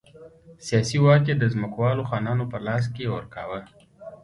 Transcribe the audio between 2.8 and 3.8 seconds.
کې ورکاوه.